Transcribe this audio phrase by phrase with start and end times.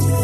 [0.00, 0.23] هنا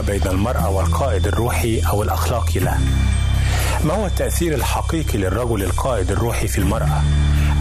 [0.00, 2.78] بين المرأة والقائد الروحي أو الأخلاقي له؟
[3.84, 7.02] ما هو التأثير الحقيقي للرجل القائد الروحي في المرأة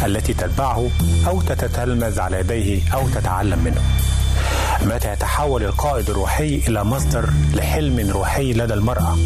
[0.05, 0.89] التي تتبعه
[1.27, 3.81] أو تتتلمذ على يديه أو تتعلم منه؟
[4.81, 9.17] متى يتحول القائد الروحي إلى مصدر لحلم روحي لدى المرأة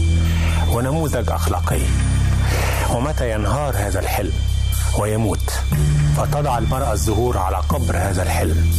[0.72, 1.82] ونموذج أخلاقي؟
[2.94, 4.34] ومتى ينهار هذا الحلم
[5.00, 5.52] ويموت
[6.18, 8.72] فتضع المرأة الزهور على قبر هذا الحلم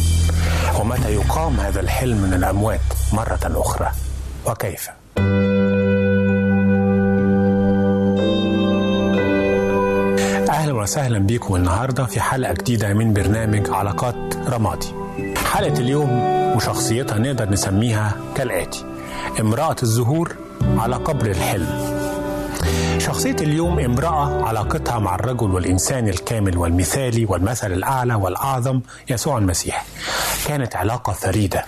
[0.79, 2.81] ومتى يقام هذا الحلم من الأموات
[3.13, 3.91] مرة أخرى
[4.45, 4.89] وكيف؟
[10.49, 14.15] أهلا وسهلا بكم النهاردة في حلقة جديدة من برنامج علاقات
[14.49, 14.93] رمادي.
[15.51, 16.09] حلقة اليوم
[16.55, 18.85] وشخصيتها نقدر نسميها كالآتي.
[19.39, 20.35] امرأة الزهور
[20.77, 21.93] على قبر الحلم.
[22.97, 29.85] شخصية اليوم امرأة علاقتها مع الرجل والإنسان الكامل والمثالي والمثل الأعلى والأعظم يسوع المسيح.
[30.47, 31.65] كانت علاقة فريدة.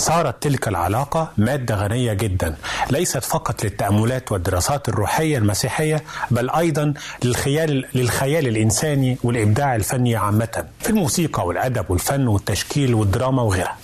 [0.00, 2.56] صارت تلك العلاقة مادة غنية جدا
[2.90, 6.94] ليست فقط للتأملات والدراسات الروحية المسيحية بل أيضا
[7.24, 13.76] للخيال, للخيال الإنساني والإبداع الفني عامة في الموسيقى والأدب والفن والتشكيل والدراما وغيرها.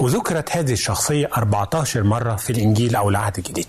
[0.00, 3.66] وذكرت هذه الشخصية 14 مرة في الإنجيل أو العهد الجديد.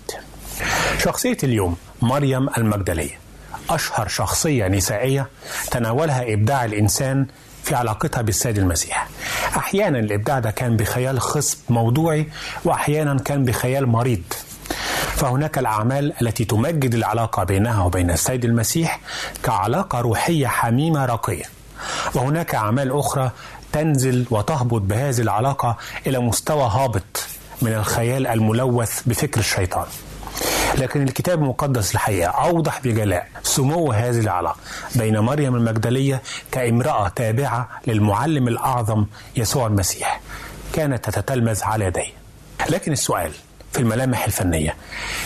[0.98, 3.18] شخصية اليوم مريم المجدلية
[3.70, 5.28] أشهر شخصية نسائية
[5.70, 7.26] تناولها إبداع الإنسان
[7.68, 9.08] في علاقتها بالسيد المسيح.
[9.56, 12.28] أحيانا الإبداع ده كان بخيال خصب موضوعي
[12.64, 14.22] وأحيانا كان بخيال مريض.
[15.16, 19.00] فهناك الأعمال التي تمجد العلاقة بينها وبين السيد المسيح
[19.42, 21.44] كعلاقة روحية حميمة راقية
[22.14, 23.30] وهناك أعمال أخرى
[23.72, 27.26] تنزل وتهبط بهذه العلاقة إلى مستوى هابط
[27.62, 29.86] من الخيال الملوث بفكر الشيطان.
[30.78, 34.56] لكن الكتاب المقدس الحقيقة أوضح بجلاء سمو هذه العلاقة
[34.94, 36.22] بين مريم المجدلية
[36.52, 39.06] كامرأة تابعة للمعلم الأعظم
[39.36, 40.20] يسوع المسيح
[40.72, 42.12] كانت تتتلمذ على يديه.
[42.70, 43.32] لكن السؤال
[43.72, 44.74] في الملامح الفنية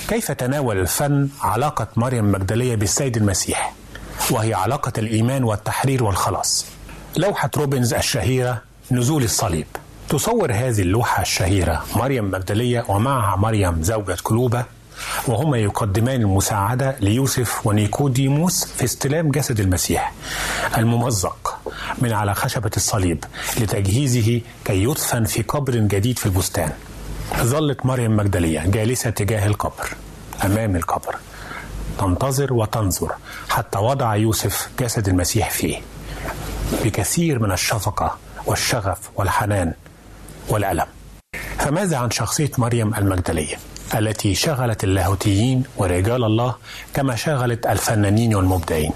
[0.08, 3.72] كيف تناول الفن علاقة مريم المجدلية بالسيد المسيح؟
[4.30, 6.66] وهي علاقة الإيمان والتحرير والخلاص.
[7.16, 9.66] لوحة روبنز الشهيرة نزول الصليب.
[10.08, 14.64] تصور هذه اللوحة الشهيرة مريم مجدلية ومعها مريم زوجة كلوبة
[15.28, 20.12] وهما يقدمان المساعدة ليوسف ونيكوديموس في استلام جسد المسيح
[20.78, 21.58] الممزق
[21.98, 23.24] من على خشبة الصليب
[23.60, 26.72] لتجهيزه كي يدفن في قبر جديد في البستان.
[27.42, 29.88] ظلت مريم مجدلية جالسة تجاه القبر
[30.44, 31.16] أمام القبر.
[31.98, 33.12] تنتظر وتنظر
[33.48, 35.80] حتى وضع يوسف جسد المسيح فيه.
[36.84, 39.72] بكثير من الشفقة والشغف والحنان
[40.48, 40.86] والألم.
[41.59, 43.56] فماذا عن شخصية مريم المجدلية؟
[43.94, 46.54] التي شغلت اللاهوتيين ورجال الله
[46.94, 48.92] كما شغلت الفنانين والمبدعين.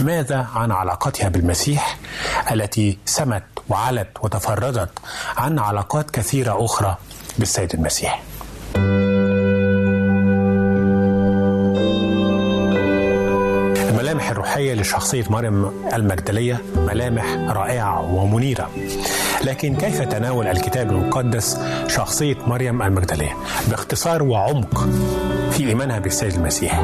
[0.00, 1.98] ماذا عن علاقتها بالمسيح
[2.52, 4.90] التي سمت وعلت وتفردت
[5.36, 6.96] عن علاقات كثيرة أخرى
[7.38, 8.22] بالسيد المسيح؟
[13.88, 18.70] الملامح الروحية لشخصية مريم المجدلية ملامح رائعة ومنيرة.
[19.44, 21.58] لكن كيف تناول الكتاب المقدس
[21.88, 23.36] شخصية مريم المجدلية
[23.68, 24.88] باختصار وعمق
[25.50, 26.82] في إيمانها بالسيد المسيح.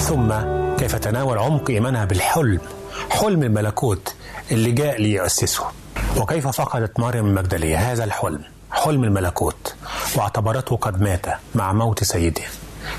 [0.00, 0.34] ثم
[0.78, 2.60] كيف تناول عمق إيمانها بالحلم
[3.10, 4.14] حلم الملكوت
[4.50, 5.64] اللي جاء ليؤسسه.
[6.16, 8.40] وكيف فقدت مريم المجدلية هذا الحلم
[8.70, 9.74] حلم الملكوت
[10.16, 12.42] واعتبرته قد مات مع موت سيده.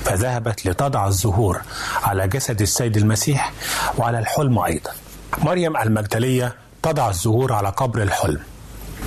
[0.04, 1.60] فذهبت لتضع الزهور
[2.02, 3.52] على جسد السيد المسيح
[3.98, 4.90] وعلى الحلم أيضا.
[5.38, 8.40] مريم المجدلية تضع الزهور على قبر الحلم.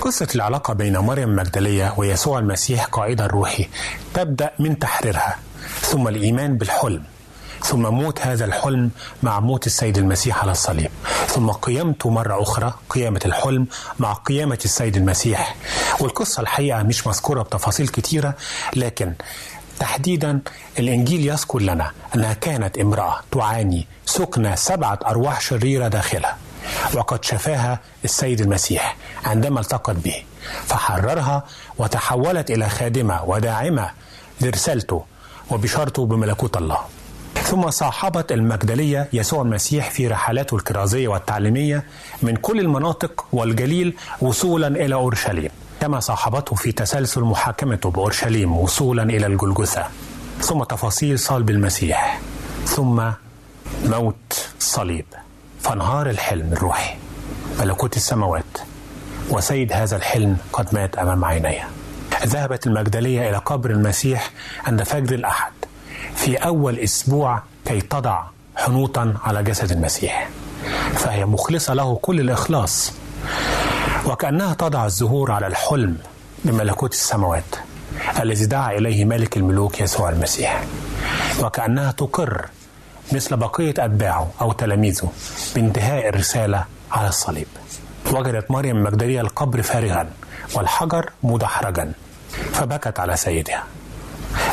[0.00, 3.68] قصة العلاقة بين مريم المجدلية ويسوع المسيح قائدا روحي
[4.14, 5.36] تبدأ من تحريرها
[5.80, 7.02] ثم الإيمان بالحلم
[7.64, 8.90] ثم موت هذا الحلم
[9.22, 10.90] مع موت السيد المسيح على الصليب
[11.26, 13.66] ثم قيامته مرة أخرى قيامة الحلم
[13.98, 15.56] مع قيامة السيد المسيح.
[16.00, 18.34] والقصة الحقيقة مش مذكورة بتفاصيل كتيرة
[18.76, 19.12] لكن
[19.80, 20.40] تحديدا
[20.78, 26.36] الإنجيل يذكر لنا أنها كانت امرأة تعاني سكنة سبعة أرواح شريرة داخلها.
[26.94, 30.22] وقد شفاها السيد المسيح عندما التقت به
[30.66, 31.44] فحررها
[31.78, 33.90] وتحولت إلى خادمة وداعمة
[34.40, 35.04] لرسالته
[35.50, 36.78] وبشارته بملكوت الله.
[37.42, 41.84] ثم صاحبت المجدلية يسوع المسيح في رحلاته الكرازية والتعليمية
[42.22, 45.50] من كل المناطق والجليل وصولا إلى أورشليم
[45.80, 49.84] كما صاحبته في تسلسل محاكمته بأورشليم وصولا إلى الجلجثة.
[50.40, 52.20] ثم تفاصيل صلب المسيح
[52.66, 53.10] ثم
[53.84, 55.04] موت الصليب
[55.64, 56.94] فانهار الحلم الروحي.
[57.60, 58.44] ملكوت السماوات
[59.30, 61.68] وسيد هذا الحلم قد مات أمام عينيه
[62.24, 64.30] ذهبت المجدلية إلى قبر المسيح
[64.66, 65.52] عند فجر الأحد.
[66.14, 68.22] في أول أسبوع كي تضع
[68.56, 70.28] حنوطا على جسد المسيح.
[70.94, 72.92] فهي مخلصة له كل الإخلاص.
[74.06, 75.96] وكأنها تضع الزهور على الحلم
[76.44, 77.56] بملكوت السماوات
[78.20, 80.64] الذي دعا إليه ملك الملوك يسوع المسيح.
[81.40, 82.46] وكأنها تقر
[83.12, 85.12] مثل بقية أتباعه أو تلاميذه
[85.54, 87.46] بانتهاء الرسالة على الصليب.
[88.12, 90.08] وجدت مريم المجدلية القبر فارغا
[90.54, 91.92] والحجر مدحرجا
[92.52, 93.64] فبكت على سيدها.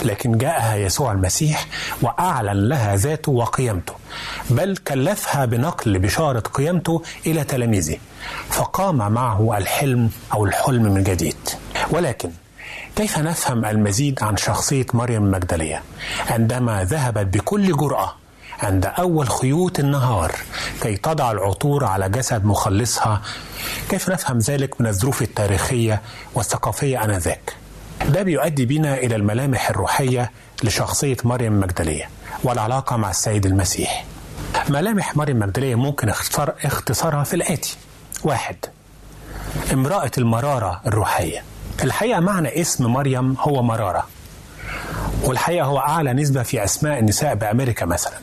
[0.01, 1.67] لكن جاءها يسوع المسيح
[2.01, 3.93] وأعلن لها ذاته وقيمته
[4.49, 7.97] بل كلفها بنقل بشارة قيمته إلى تلاميذه
[8.49, 11.35] فقام معه الحلم أو الحلم من جديد.
[11.91, 12.31] ولكن
[12.95, 15.81] كيف نفهم المزيد عن شخصية مريم المجدليه
[16.29, 18.15] عندما ذهبت بكل جرأة
[18.61, 20.35] عند أول خيوط النهار
[20.81, 23.21] كي تضع العطور على جسد مخلصها.
[23.89, 26.01] كيف نفهم ذلك من الظروف التاريخية
[26.35, 27.53] والثقافية آنذاك؟
[28.09, 30.31] ده بيؤدي بنا إلى الملامح الروحية
[30.63, 32.09] لشخصية مريم المجدلية
[32.43, 34.05] والعلاقة مع السيد المسيح.
[34.69, 37.77] ملامح مريم المجدلية ممكن اختصار اختصارها في الآتي.
[38.23, 38.55] واحد
[39.73, 41.43] امرأة المرارة الروحية.
[41.83, 44.07] الحقيقة معنى اسم مريم هو مرارة
[45.23, 48.13] والحقيقة هو أعلى نسبة في أسماء النساء بأمريكا مثلا.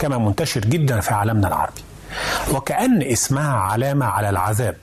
[0.00, 1.82] كما منتشر جدا في عالمنا العربي.
[2.52, 4.76] وكأن اسمها علامة على العذاب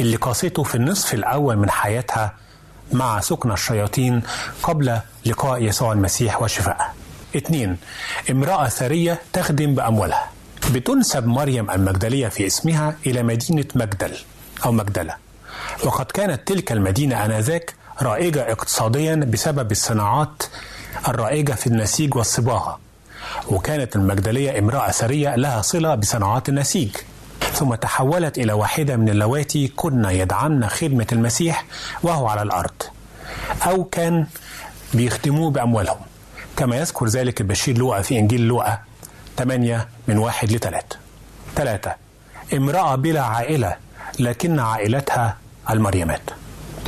[0.00, 2.34] اللي قاسته في النصف الأول من حياتها
[2.92, 4.22] مع سكن الشياطين
[4.62, 6.86] قبل لقاء يسوع المسيح وشفائه.
[7.36, 7.76] اثنين
[8.30, 10.30] امرأة ثرية تخدم بأموالها.
[10.72, 14.16] بتنسب مريم المجدلية في اسمها إلى مدينة مجدل
[14.64, 15.14] أو مجدلة.
[15.84, 20.42] وقد كانت تلك المدينة آنذاك رائجة اقتصاديا بسبب الصناعات
[21.08, 22.80] الرائجة في النسيج والصباغة.
[23.48, 26.96] وكانت المجدلية امرأة ثرية لها صلة بصناعات النسيج.
[27.52, 31.64] ثم تحولت إلى واحدة من اللواتي كن يدعمن خدمة المسيح
[32.02, 32.82] وهو على الأرض.
[33.66, 34.26] أو كان
[34.94, 36.00] بيخدموه بأموالهم.
[36.56, 38.78] كما يذكر ذلك البشير لوقا في إنجيل لوقا
[39.36, 40.96] 8 من واحد لثلاثة
[41.56, 41.94] ثلاثة
[42.54, 43.76] امرأة بلا عائلة
[44.18, 45.36] لكن عائلتها
[45.70, 46.20] المريمات.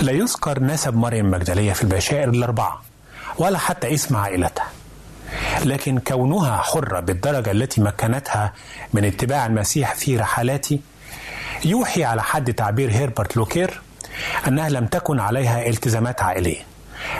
[0.02, 2.82] لا يذكر نسب مريم المجدلية في البشائر الأربعة
[3.38, 4.66] ولا حتى اسم عائلتها.
[5.64, 8.52] لكن كونها حرة بالدرجة التي مكنتها
[8.92, 10.78] من اتباع المسيح في رحلاته
[11.64, 13.80] يوحي على حد تعبير هيربرت لوكير
[14.49, 16.61] أنها لم تكن عليها التزامات عائلية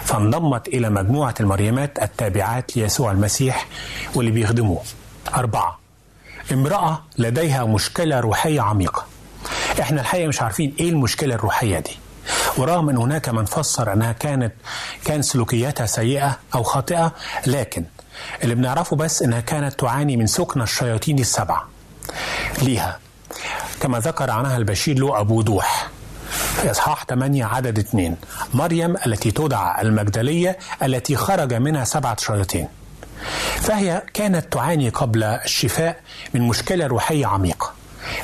[0.03, 3.67] فانضمت إلى مجموعة المريمات التابعات ليسوع المسيح
[4.15, 4.83] واللي بيخدموه.
[5.35, 5.79] أربعة
[6.53, 9.07] امرأة لديها مشكلة روحية عميقة.
[9.81, 11.99] إحنا الحقيقة مش عارفين إيه المشكلة الروحية دي.
[12.59, 14.53] ورغم إن هناك من فسر أنها كانت
[15.05, 17.13] كان سلوكياتها سيئة أو خاطئة
[17.47, 17.85] لكن
[18.42, 21.68] اللي بنعرفه بس إنها كانت تعاني من سكن الشياطين السبعة.
[22.62, 22.99] ليها.
[23.80, 25.88] كما ذكر عنها البشير له أبو دوح.
[26.30, 28.16] في إصحاح 8 عدد 2
[28.54, 32.68] مريم التي تدعى المجدلية التي خرج منها سبعة شياطين.
[33.56, 36.00] فهي كانت تعاني قبل الشفاء
[36.35, 37.73] من مشكلة روحية عميقة.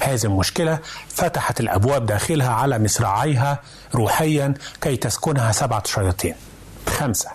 [0.01, 3.61] هذه المشكلة فتحت الأبواب داخلها على مصراعيها
[3.95, 6.35] روحيا كي تسكنها سبعة شياطين.
[6.99, 7.31] خمسة.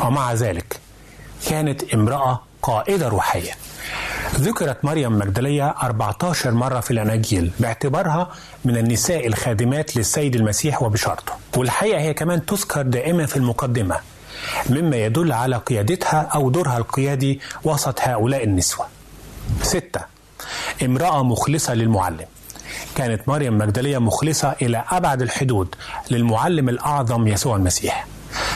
[0.00, 0.80] ومع ذلك
[1.48, 3.52] كانت امرأة قائدة روحية.
[4.34, 8.30] ذكرت مريم مجدلية 14 مرة في الأناجيل باعتبارها
[8.64, 13.96] من النساء الخادمات للسيد المسيح وبشارته والحقيقة هي كمان تذكر دائما في المقدمة
[14.70, 18.86] مما يدل على قيادتها أو دورها القيادي وسط هؤلاء النسوة.
[19.62, 20.00] ستة
[20.84, 22.26] امرأة مخلصة للمعلم.
[22.94, 25.74] كانت مريم مجدلية مخلصة إلى أبعد الحدود
[26.10, 28.06] للمعلم الأعظم يسوع المسيح.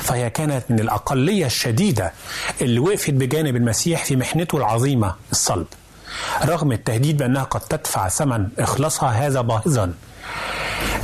[0.02, 2.12] فهي كانت من الأقلية الشديدة
[2.60, 5.66] اللي وقفت بجانب المسيح في محنته العظيمة الصلب.
[6.44, 9.92] رغم التهديد بأنها قد تدفع ثمن إخلاصها هذا باهظا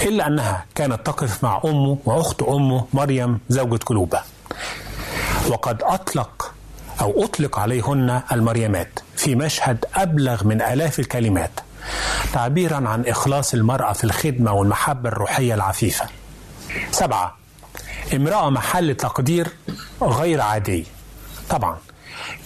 [0.02, 4.20] إلا أنها كانت تقف مع أمه وأخت أمه مريم زوجة كلوبة
[5.48, 6.54] وقد أطلق
[7.00, 11.50] أو أطلق عليهن المريمات في مشهد أبلغ من آلاف الكلمات
[12.32, 16.06] تعبيرا عن إخلاص المرأة في الخدمة والمحبة الروحية العفيفة.
[16.90, 17.37] سبعة
[18.14, 19.48] امرأة محل تقدير
[20.02, 20.84] غير عادي.
[21.50, 21.76] طبعا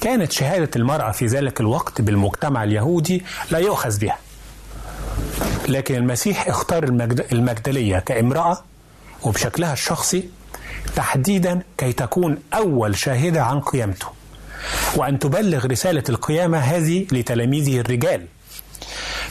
[0.01, 4.19] كانت شهادة المرأة في ذلك الوقت بالمجتمع اليهودي لا يؤخذ بها.
[5.69, 8.63] لكن المسيح اختار المجد المجدلية كامرأة
[9.23, 10.29] وبشكلها الشخصي
[10.97, 14.07] تحديدا كي تكون أول شاهدة عن قيامته.
[14.97, 18.27] وأن تبلغ رسالة القيامة هذه لتلاميذه الرجال.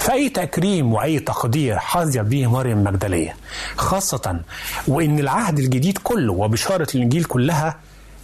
[0.01, 3.35] فأي تكريم وأي تقدير حظيت به مريم مجدلية
[3.77, 4.39] خاصة
[4.87, 7.75] وإن العهد الجديد كله وبشارة الإنجيل كلها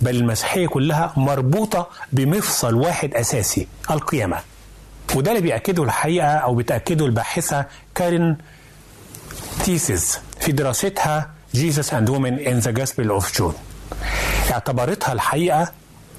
[0.02, 4.38] بل المسيحية كلها مربوطة بمفصل واحد أساسي القيامة.
[5.16, 7.66] وده اللي بيأكده الحقيقة أو بتأكده الباحثة
[7.96, 8.38] كارين
[9.66, 13.54] تيسيس في دراستها Jesus and Women in the Gospel of John.
[14.52, 15.72] اعتبرتها الحقيقة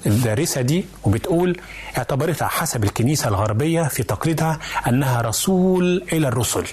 [0.05, 1.61] الدارسة دي وبتقول
[1.97, 6.65] اعتبرتها حسب الكنيسة الغربية في تقليدها أنها رسول إلى الرسل.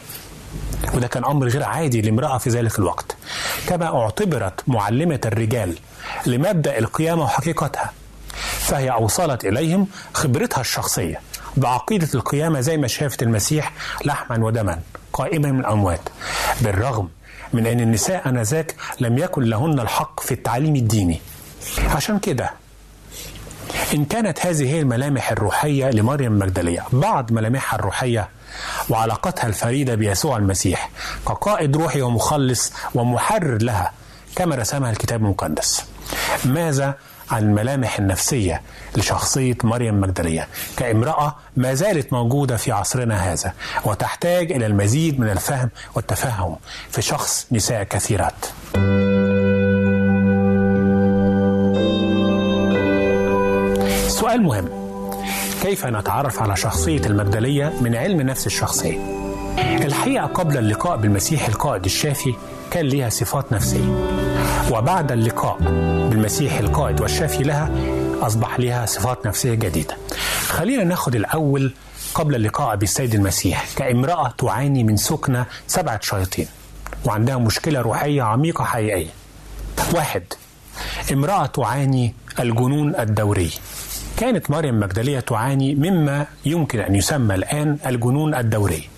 [0.95, 3.17] وده كان أمر غير عادي لامرأة في ذلك الوقت.
[3.69, 5.75] كما اعتبرت معلمة الرجال
[6.27, 7.93] لمبدأ القيامة وحقيقتها.
[8.59, 11.21] فهي أوصلت إليهم خبرتها الشخصية
[11.57, 13.73] بعقيدة القيامة زي ما شافت المسيح
[14.05, 14.81] لحما ودما
[15.13, 16.01] قائما من الأموات.
[16.61, 17.09] بالرغم
[17.53, 21.21] من أن النساء آنذاك لم يكن لهن الحق في التعليم الديني.
[21.89, 22.51] عشان كده
[23.95, 28.29] إن كانت هذه هي الملامح الروحية لمريم مجدلية بعض ملامحها الروحية
[28.89, 30.91] وعلاقتها الفريدة بيسوع المسيح
[31.29, 33.93] كقائد روحي ومخلص ومحرر لها
[34.37, 35.85] كما رسمها الكتاب المقدس.
[36.45, 36.95] ماذا
[37.31, 38.63] عن الملامح النفسية
[38.97, 43.53] لشخصية مريم مجدلية كامرأة ما زالت موجودة في عصرنا هذا
[43.85, 46.57] وتحتاج إلى المزيد من الفهم والتفهم
[46.91, 48.47] في شخص نساء كثيرات.
[54.27, 54.69] سؤال مهم.
[55.63, 58.99] كيف نتعرف على شخصية المجدلية من علم نفس الشخصية؟
[59.59, 62.35] الحقيقة قبل اللقاء بالمسيح القائد الشافي
[62.71, 63.89] كان لها صفات نفسية.
[64.73, 65.59] وبعد اللقاء
[66.11, 67.71] بالمسيح القائد والشافي لها
[68.23, 69.97] أصبح لها صفات نفسية جديدة.
[70.49, 71.75] خلينا ناخد الأول
[72.15, 76.47] قبل اللقاء بالسيد المسيح كامرأة تعاني من سكنة سبعة شياطين
[77.05, 79.11] وعندها مشكلة روحية عميقة حقيقية.
[79.95, 80.23] واحد
[81.13, 83.51] امرأة تعاني الجنون الدوري.
[84.17, 88.89] كانت مريم مجدلية تعاني مما يمكن أن يسمى الآن الجنون الدوري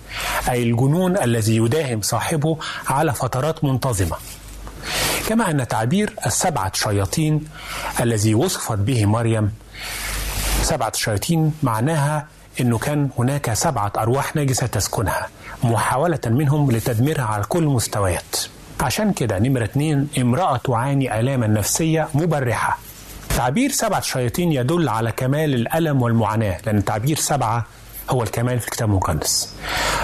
[0.50, 2.58] أي الجنون الذي يداهم صاحبه
[2.88, 4.16] على فترات منتظمة.
[5.28, 7.44] كما أن تعبير السبعة شياطين
[8.00, 9.52] الذي وصفت به مريم
[10.62, 12.26] سبعة شياطين معناها
[12.60, 15.28] أنه كان هناك سبعة أرواح نجسة تسكنها
[15.64, 18.37] محاولة منهم لتدميرها على كل المستويات.
[18.80, 22.78] عشان كده نمرة اتنين امرأة تعاني آلاما نفسية مبرحة.
[23.38, 27.66] تعبير سبعة شياطين يدل على كمال الألم والمعاناة لأن تعبير سبعة
[28.11, 29.54] هو الكمال في الكتاب المقدس.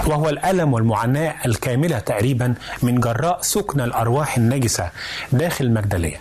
[0.06, 4.90] وهو الألم والمعاناة الكاملة تقريبا من جراء سكن الأرواح النجسة
[5.32, 6.20] داخل المجدلية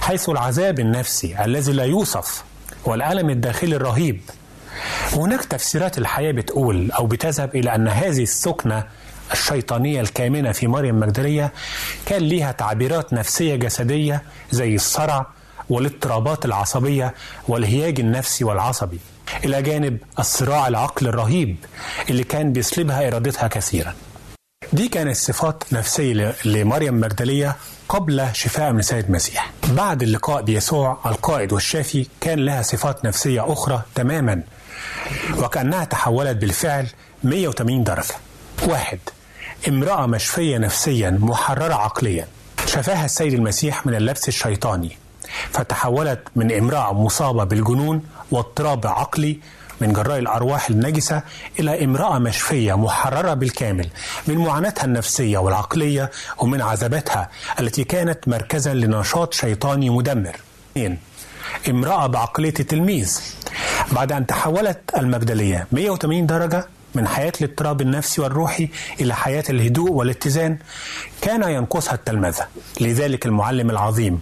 [0.00, 2.44] حيث العذاب النفسي الذي لا يوصف
[2.84, 4.20] والألم الداخلي الرهيب.
[5.12, 8.84] هناك تفسيرات الحياة بتقول أو بتذهب إلى أن هذه السكنة
[9.32, 11.52] الشيطانية الكامنة في مريم مجدلية
[12.06, 15.26] كان ليها تعبيرات نفسية جسدية زي الصرع
[15.70, 17.14] والاضطرابات العصبية
[17.48, 18.98] والهياج النفسي والعصبي.
[19.44, 21.56] إلى جانب الصراع العقل الرهيب
[22.10, 23.94] اللي كان بيسلبها إرادتها كثيرا.
[24.72, 27.56] دي كانت صفات نفسية لمريم مجدلية
[27.88, 33.82] قبل شفاء من سيد المسيح بعد اللقاء بيسوع القائد والشافي كان لها صفات نفسية أخرى
[33.94, 34.42] تماما
[35.38, 36.86] وكأنها تحولت بالفعل
[37.24, 38.14] 180 درجة.
[38.68, 38.98] واحد
[39.68, 42.28] امرأة مشفية نفسيا محررة عقليا.
[42.66, 44.96] شفاها السيد المسيح من اللبس الشيطاني.
[45.52, 49.38] فتحولت من امرأة مصابة بالجنون واضطراب عقلي
[49.80, 51.22] من جراء الأرواح النجسة
[51.58, 53.88] إلى امرأة مشفية محررة بالكامل
[54.26, 60.36] من معاناتها النفسية والعقلية ومن عذاباتها التي كانت مركزا لنشاط شيطاني مدمر.
[61.68, 63.20] امرأة بعقلية التلميذ
[63.92, 68.68] بعد أن تحولت المجدلية 180 درجة من حياة الاضطراب النفسي والروحي
[69.00, 70.58] إلى حياة الهدوء والاتزان
[71.22, 72.46] كان ينقصها التلمذة
[72.80, 74.20] لذلك المعلم العظيم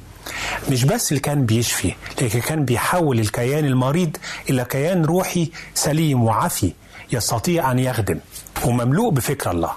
[0.71, 4.17] مش بس اللي كان بيشفي لكن كان بيحول الكيان المريض
[4.51, 6.73] إلى كيان روحي سليم وعفي
[7.13, 8.19] يستطيع أن يخدم
[8.65, 9.71] ومملوء بفكر الله.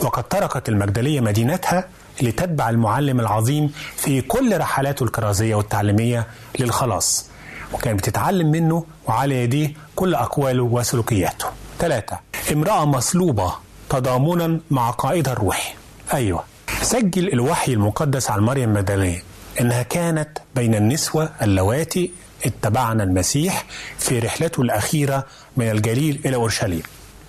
[0.00, 1.88] وقد تركت المجدلية مدينتها
[2.22, 6.26] لتتبع المعلم العظيم في كل رحلاته الكرازية والتعليمية
[6.58, 7.26] للخلاص
[7.72, 11.46] وكانت بتتعلم منه وعلى يديه كل أقواله وسلوكياته.
[11.78, 12.18] ثلاثة
[12.52, 13.52] امرأة مصلوبة
[13.90, 15.74] تضامنا مع قائدها الروحي
[16.14, 16.44] أيوة
[16.82, 19.22] سجل الوحي المقدس عن مريم مدلية
[19.60, 22.10] إنها كانت بين النسوة اللواتي
[22.46, 23.64] اتبعنا المسيح
[23.98, 26.82] في رحلته الأخيرة من الجليل إلى أورشليم.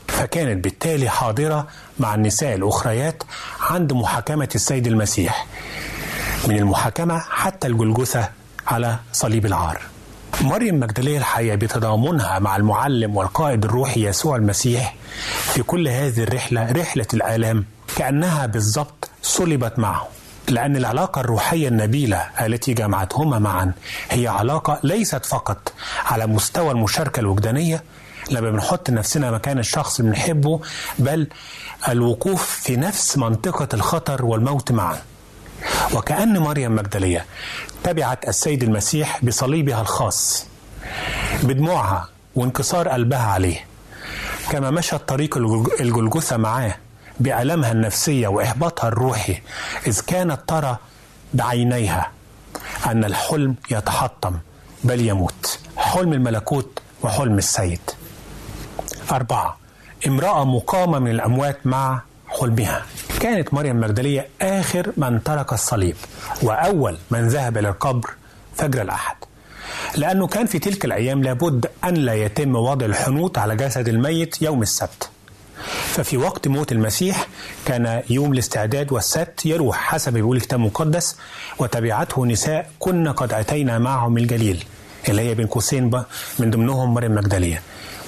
[0.07, 1.67] فكانت بالتالي حاضرة
[1.99, 3.23] مع النساء الأخريات
[3.61, 5.47] عند محاكمة السيد المسيح
[6.47, 8.29] من المحاكمة حتى الجلجثة
[8.67, 9.81] على صليب العار.
[10.41, 14.95] مريم مجدلية الحقيقة بتضامنها مع المعلم والقائد الروحي يسوع المسيح
[15.53, 17.65] في كل هذه الرحلة رحلة الآلام
[17.95, 20.07] كأنها بالضبط صلبت معه.
[20.49, 23.71] لأن العلاقة الروحية النبيلة التي جمعتهما معا
[24.11, 25.73] هي علاقة ليست فقط
[26.05, 27.83] على مستوى المشاركة الوجدانية
[28.31, 30.61] لما بنحط نفسنا مكان الشخص اللي بنحبه
[30.99, 31.27] بل
[31.89, 34.97] الوقوف في نفس منطقة الخطر والموت معا.
[35.93, 37.25] وكأن مريم مجدلية
[37.83, 40.45] تبعت السيد المسيح بصليبها الخاص
[41.43, 43.65] بدموعها وانكسار قلبها عليه
[44.51, 45.37] كما مشت طريق
[45.81, 46.75] الجلجثة معاه.
[47.19, 49.41] بألمها النفسية وإحباطها الروحي
[49.87, 50.77] إذ كانت ترى
[51.33, 52.11] بعينيها
[52.85, 54.33] أن الحلم يتحطم
[54.83, 55.59] بل يموت.
[55.77, 57.79] حلم الملكوت وحلم السيد.
[59.11, 59.57] أربعة
[60.07, 62.85] امرأة مقامة من الأموات مع حلمها.
[63.19, 65.95] كانت مريم مجدلية آخر من ترك الصليب
[66.41, 68.09] وأول من ذهب إلى القبر
[68.55, 69.15] فجر الأحد.
[69.95, 74.61] لأنه كان في تلك الأيام لابد أن لا يتم وضع الحنوط على جسد الميت يوم
[74.61, 75.09] السبت.
[75.93, 77.27] ففي وقت موت المسيح
[77.65, 81.15] كان يوم الاستعداد والسبت يروح حسب بيقول الكتاب المقدس
[81.59, 84.63] وتبعته نساء كنا قد أتينا معهم الجليل
[85.09, 86.03] اللي هي بين قوسين
[86.39, 87.61] من ضمنهم مريم مجدلية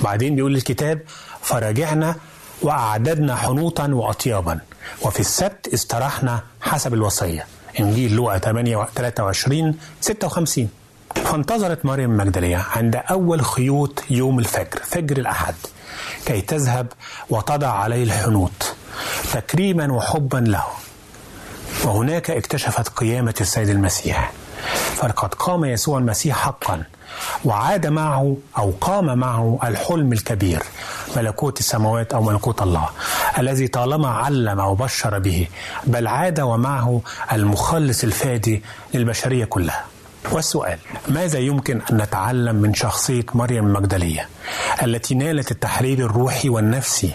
[0.03, 0.99] بعدين بيقول الكتاب
[1.41, 2.15] فرجعنا
[2.61, 4.59] وأعددنا حنوطا وأطيابا
[5.01, 7.45] وفي السبت استراحنا حسب الوصية.
[7.79, 10.69] إنجيل لوقا 8 23 56
[11.15, 15.55] فانتظرت مريم مجدلية عند أول خيوط يوم الفجر فجر الأحد.
[16.29, 16.87] كي تذهب
[17.29, 18.51] وتضع عليه الحنوط
[19.33, 20.63] تكريما وحبا له.
[21.83, 24.31] وهناك اكتشفت قيامة السيد المسيح.
[24.95, 26.83] فلقد قام يسوع المسيح حقا
[27.45, 30.63] وعاد معه أو قام معه الحلم الكبير
[31.17, 32.89] ملكوت السماوات أو ملكوت الله
[33.37, 35.47] الذي طالما علم وبشر به
[35.83, 38.63] بل عاد ومعه المخلص الفادي
[38.93, 39.85] للبشرية كلها.
[40.31, 40.77] والسؤال
[41.07, 44.29] ماذا يمكن أن نتعلم من شخصية مريم المجدلية
[44.83, 47.11] التي نالت التحرير الروحي والنفسي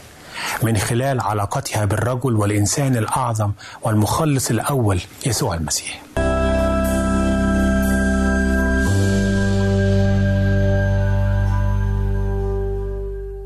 [0.62, 6.02] من خلال علاقتها بالرجل والإنسان الأعظم والمخلص الأول يسوع المسيح؟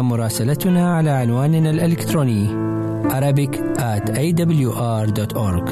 [0.00, 2.48] مراسلتنا على عنواننا الإلكتروني
[3.10, 5.66] Arabic at awr.org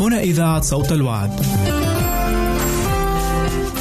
[0.00, 1.40] هنا إذاعة صوت الوعد.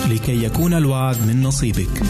[0.09, 2.01] لكي يكون الوعد من نصيبك.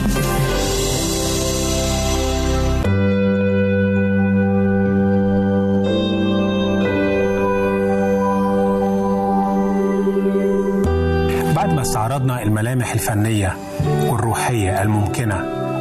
[12.14, 15.36] استعرضنا الملامح الفنية والروحية الممكنة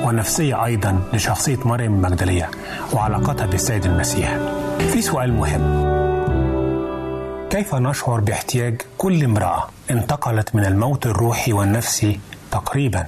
[0.07, 2.51] والنفسية أيضا لشخصية مريم المجدلية
[2.93, 4.39] وعلاقتها بالسيد المسيح.
[4.79, 5.83] في سؤال مهم.
[7.51, 12.21] كيف نشعر باحتياج كل امرأة انتقلت من الموت الروحي والنفسي
[12.53, 13.07] تقريبا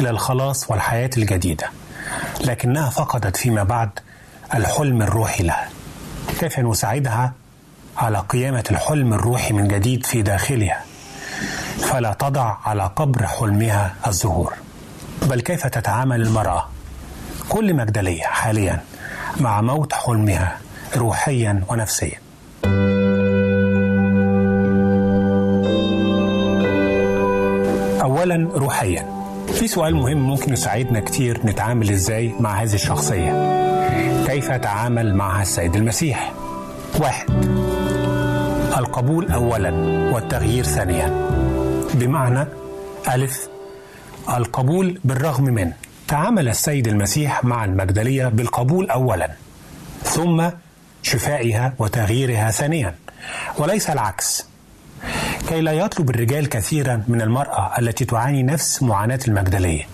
[0.00, 1.66] إلى الخلاص والحياة الجديدة
[2.44, 3.90] لكنها فقدت فيما بعد
[4.54, 5.68] الحلم الروحي لها؟
[6.40, 7.32] كيف نساعدها
[7.96, 10.81] على قيامة الحلم الروحي من جديد في داخلها؟
[11.92, 14.52] فلا تضع على قبر حلمها الزهور.
[15.22, 16.68] بل كيف تتعامل المرأة؟
[17.48, 18.80] كل مجدلية حاليا
[19.40, 20.58] مع موت حلمها
[20.96, 22.18] روحيا ونفسيا.
[28.02, 29.06] أولا روحيا.
[29.54, 33.32] في سؤال مهم ممكن يساعدنا كتير نتعامل إزاي مع هذه الشخصية.
[34.26, 36.32] كيف أتعامل معها السيد المسيح؟
[37.00, 37.30] واحد
[38.78, 39.70] القبول أولا
[40.12, 41.41] والتغيير ثانيا.
[41.94, 42.46] بمعنى
[43.08, 43.48] ألف
[44.36, 45.72] القبول بالرغم من.
[46.08, 49.30] تعامل السيد المسيح مع المجدلية بالقبول أولا
[50.02, 50.48] ثم
[51.02, 52.94] شفائها وتغييرها ثانيا.
[53.58, 54.46] وليس العكس.
[55.48, 59.84] كي لا يطلب الرجال كثيرا من المرأة التي تعاني نفس معاناة المجدلية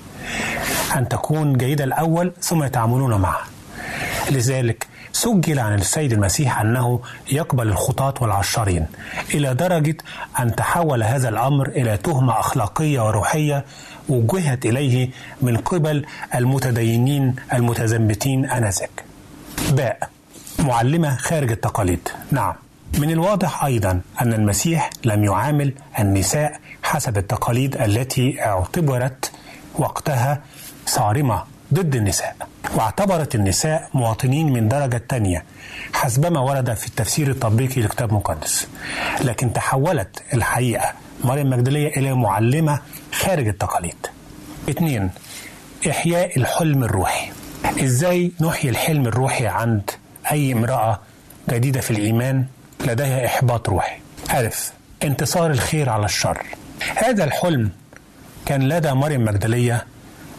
[0.97, 3.45] أن تكون جيدة الأول ثم يتعاملون معها.
[4.31, 7.01] لذلك سجل عن السيد المسيح أنه
[7.33, 8.87] يقبل الخطاة والعشارين
[9.35, 9.97] إلى درجة
[10.41, 13.65] أن تحول هذا الأمر إلى تهمة أخلاقية وروحية
[14.09, 15.11] وجهت إليه
[15.43, 19.05] من قبل المتدينين المتزمتين آنذاك.
[19.71, 20.09] باء.
[20.59, 22.09] معلمة خارج التقاليد.
[22.31, 22.55] نعم.
[22.99, 29.33] من الواضح أيضا أن المسيح لم يعامل النساء حسب التقاليد التي اعتبرت
[29.75, 30.41] وقتها
[30.87, 31.43] صارمة.
[31.75, 32.37] ضد النساء.
[32.75, 35.45] واعتبرت النساء مواطنين من درجة تانية
[35.93, 38.69] حسبما ورد في التفسير التطبيقي للكتاب المقدس.
[39.21, 40.93] لكن تحولت الحقيقة
[41.25, 42.81] مريم مجدلية إلى معلمة
[43.13, 44.07] خارج التقاليد.
[44.71, 45.11] اثنين
[45.91, 47.31] إحياء الحلم الروحي.
[47.85, 49.91] إزاي نحيي الحلم الروحي عند
[50.33, 51.01] أي امرأة
[51.51, 52.45] جديدة في الإيمان
[52.87, 53.97] لديها إحباط روحي؟
[54.35, 56.43] ألف انتصار الخير على الشر.
[56.97, 57.71] هذا الحلم
[58.47, 59.87] كان لدى مريم مجدلية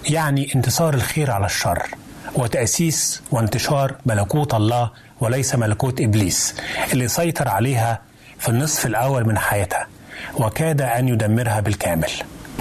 [0.06, 1.88] يعني انتصار الخير على الشر
[2.36, 6.56] وتأسيس وانتشار ملكوت الله وليس ملكوت إبليس
[6.94, 8.02] اللي سيطر عليها
[8.40, 9.88] في النصف الأول من حياتها
[10.36, 12.10] وكاد أن يدمرها بالكامل.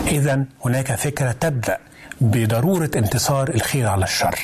[0.07, 1.79] إذا هناك فكرة تبدأ
[2.20, 4.38] بضرورة انتصار الخير على الشر.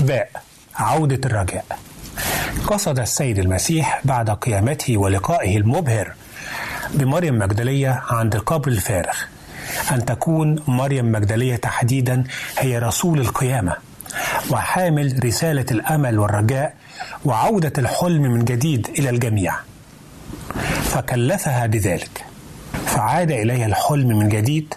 [0.00, 0.30] باء
[0.76, 1.64] عودة الرجاء.
[2.66, 6.12] قصد السيد المسيح بعد قيامته ولقائه المبهر
[6.94, 9.14] بمريم مجدلية عند القبر الفارغ
[9.92, 12.24] أن تكون مريم مجدلية تحديدا
[12.58, 13.76] هي رسول القيامة
[14.50, 16.74] وحامل رسالة الأمل والرجاء
[17.24, 19.54] وعودة الحلم من جديد إلى الجميع.
[20.82, 22.24] فكلفها بذلك
[22.86, 24.74] فعاد إليها الحلم من جديد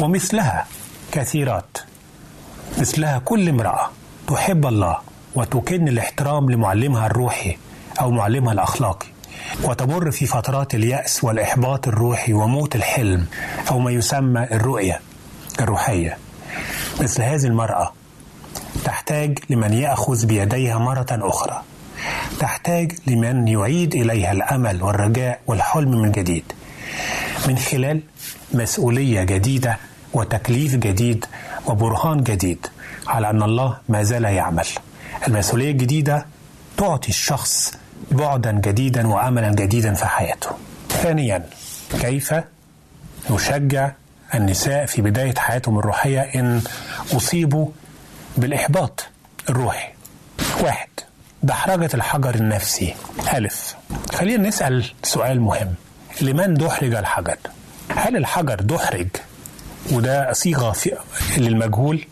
[0.00, 0.66] ومثلها
[1.12, 1.78] كثيرات.
[2.78, 3.90] مثلها كل امرأة
[4.28, 4.98] تحب الله
[5.34, 7.56] وتكن الاحترام لمعلمها الروحي
[8.00, 9.06] أو معلمها الأخلاقي.
[9.64, 13.26] وتمر في فترات اليأس والإحباط الروحي وموت الحلم
[13.70, 15.00] أو ما يسمى الرؤية
[15.60, 16.18] الروحية.
[17.00, 17.92] مثل هذه المرأة
[18.84, 21.62] تحتاج لمن يأخذ بيديها مرة أخرى.
[22.40, 26.52] تحتاج لمن يعيد إليها الأمل والرجاء والحلم من جديد.
[27.48, 28.00] من خلال
[28.54, 29.78] مسؤولية جديدة
[30.12, 31.26] وتكليف جديد
[31.66, 32.66] وبرهان جديد
[33.06, 34.66] على أن الله ما زال يعمل.
[35.28, 36.26] المسؤولية الجديدة
[36.76, 37.72] تعطي الشخص
[38.10, 40.50] بعدا جديدا واملا جديدا في حياته.
[40.88, 41.46] ثانيا
[42.00, 42.34] كيف
[43.30, 43.90] نشجع
[44.34, 46.62] النساء في بداية حياتهم الروحية إن
[47.16, 47.68] أصيبوا
[48.36, 49.06] بالإحباط
[49.48, 49.88] الروحي.
[50.62, 50.88] واحد
[51.42, 52.94] دحرجة الحجر النفسي
[53.34, 53.76] ألف
[54.14, 55.74] خلينا نسأل سؤال مهم
[56.20, 57.36] لمن دحرج الحجر؟
[57.96, 59.08] هل الحجر دحرج
[59.92, 60.76] وده صيغة
[61.36, 62.04] للمجهول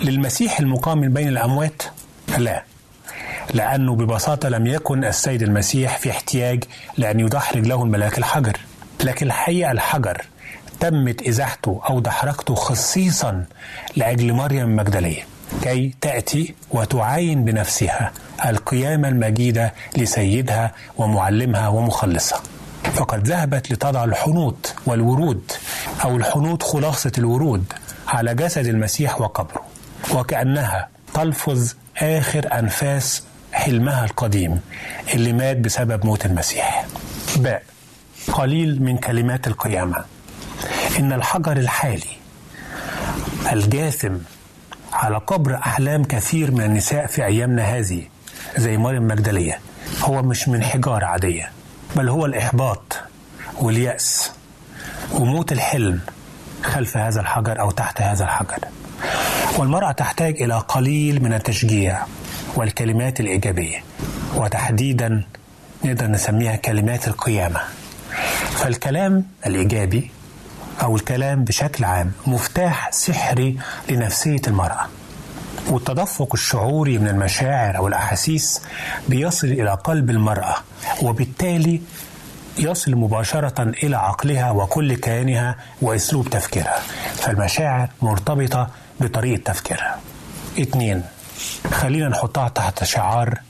[0.00, 1.82] للمسيح المقام من بين الأموات؟
[2.38, 2.62] لا
[3.54, 6.64] لأنه ببساطة لم يكن السيد المسيح في احتياج
[6.98, 8.56] لأن يدحرج له الملاك الحجر.
[9.04, 10.22] لكن الحقيقة الحجر
[10.80, 13.44] تمت إزاحته أو دحرجته خصيصا
[13.96, 15.22] لأجل مريم المجدلية
[15.62, 18.12] كي تأتي وتعاين بنفسها
[18.46, 22.40] القيامة المجيدة لسيدها ومعلمها ومخلصها.
[22.94, 25.52] فقد ذهبت لتضع الحنوط والورود
[26.04, 27.64] أو الحنوط خلاصة الورود
[28.08, 29.62] على جسد المسيح وقبره
[30.14, 33.22] وكأنها تلفظ آخر أنفاس
[33.58, 34.60] حلمها القديم
[35.14, 36.86] اللي مات بسبب موت المسيح.
[37.36, 37.62] باء.
[38.32, 40.04] قليل من كلمات القيامة.
[40.98, 42.16] إن الحجر الحالي
[43.52, 44.14] الجاثم
[44.92, 48.02] على قبر أحلام كثير من النساء في أيامنا هذه
[48.56, 49.60] زي مريم مجدلية
[50.02, 51.50] هو مش من حجارة عادية
[51.96, 52.96] بل هو الإحباط
[53.56, 54.32] واليأس.
[55.12, 56.00] وموت الحلم
[56.62, 58.58] خلف هذا الحجر أو تحت هذا الحجر.
[59.58, 62.02] والمرأة تحتاج إلى قليل من التشجيع.
[62.58, 63.82] والكلمات الإيجابية
[64.34, 65.24] وتحديدا
[65.84, 67.60] نقدر نسميها كلمات القيامة.
[68.50, 70.10] فالكلام الإيجابي
[70.82, 73.56] أو الكلام بشكل عام مفتاح سحري
[73.90, 74.86] لنفسية المرأة
[75.70, 78.62] والتدفق الشعوري من المشاعر أو الأحاسيس
[79.08, 80.54] بيصل إلى قلب المرأة
[81.02, 81.80] وبالتالي
[82.58, 86.80] يصل مباشرة إلى عقلها وكل كيانها وأسلوب تفكيرها.
[87.14, 88.68] فالمشاعر مرتبطة
[89.00, 90.00] بطريقة تفكيرها.
[90.58, 91.02] اتنين
[91.70, 93.40] خلينا نحطها تحت شعار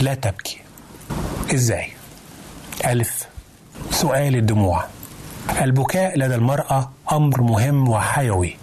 [0.00, 0.60] لا تبكي.
[1.54, 1.92] إزاي؟
[2.86, 3.26] ألف.
[3.90, 4.84] سؤال الدموع.
[5.62, 8.56] البكاء لدى المرأة أمر مهم وحيوي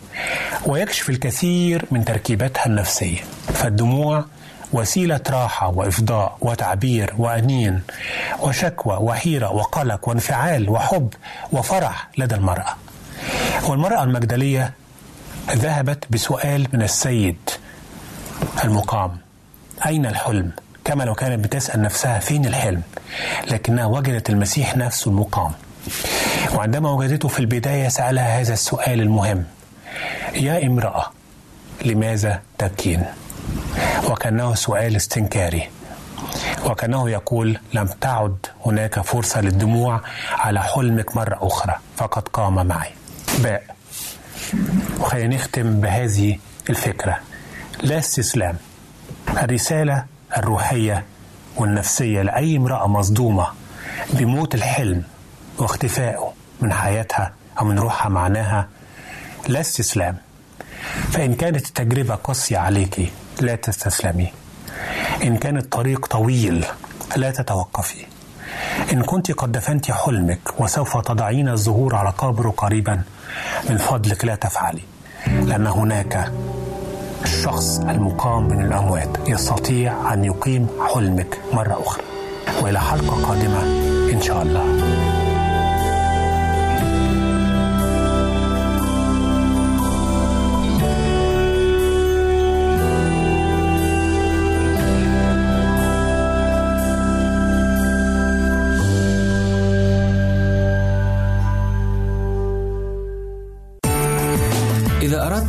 [0.65, 3.19] ويكشف الكثير من تركيباتها النفسية.
[3.53, 4.25] فالدموع
[4.73, 7.81] وسيلة راحة وإفضاء وتعبير وأنين
[8.39, 11.13] وشكوى وحيرة وقلق وانفعال وحب
[11.51, 12.75] وفرح لدى المرأة.
[13.63, 14.73] والمرأة المجدلية
[15.51, 17.37] ذهبت بسؤال من السيد
[18.63, 19.17] المقام.
[19.85, 20.51] أين الحلم؟
[20.85, 22.81] كما لو كانت بتسأل نفسها فين الحلم
[23.51, 25.51] لكنها وجدت المسيح نفسه المقام.
[26.55, 29.43] وعندما وجدته في البداية سألها هذا السؤال المهم.
[30.33, 31.11] يا امرأة
[31.85, 33.05] لماذا تبكين؟
[34.09, 35.69] وكأنه سؤال استنكاري.
[36.65, 42.89] وكأنه يقول لم تعد هناك فرصة للدموع على حلمك مرة أخرى فقد قام معي.
[43.39, 43.63] باء.
[44.99, 46.37] وخلينا نختم بهذه
[46.69, 47.19] الفكرة.
[47.83, 48.55] لا استسلام.
[49.43, 50.05] الرسالة
[50.37, 51.05] الروحية
[51.57, 53.47] والنفسية لأي امرأة مصدومة
[54.13, 55.03] بموت الحلم
[55.57, 58.67] واختفائه من حياتها أو من روحها معناها
[59.47, 60.17] لا استسلام.
[61.11, 63.11] فإن كانت التجربة قاسية عليك
[63.41, 64.27] لا تستسلمي.
[65.23, 66.65] إن كان الطريق طويل
[67.15, 68.05] لا تتوقفي.
[68.93, 73.01] إن كنت قد دفنت حلمك وسوف تضعين الزهور على قبره قريبا
[73.69, 74.81] من فضلك لا تفعلي
[75.27, 76.31] لأن هناك
[77.23, 82.03] الشخص المقام من الأموات يستطيع أن يقيم حلمك مرة أخرى.
[82.63, 83.63] وإلى حلقة قادمة
[84.13, 85.06] إن شاء الله.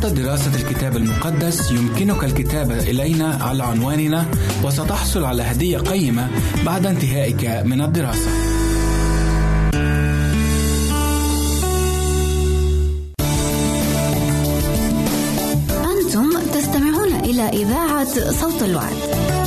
[0.09, 4.25] دراسة الكتاب المقدس يمكنك الكتابة إلينا على عنواننا
[4.63, 6.27] وستحصل على هدية قيمة
[6.65, 8.29] بعد انتهائك من الدراسة.
[15.69, 19.38] أنتم تستمعون إلى إذاعة صوت الوعد.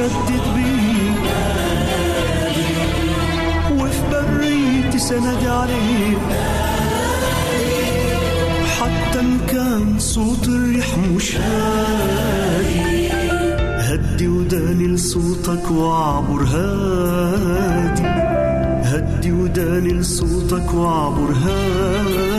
[0.00, 1.24] ومتشدد بيك
[3.80, 6.18] وفي بريتي سند عليك.
[8.80, 13.10] حتى إن كان صوت الريح مش هادي
[13.78, 18.02] هدي وداني لصوتك واعبر هادي.
[18.84, 22.29] هدي وداني لصوتك واعبر هادي.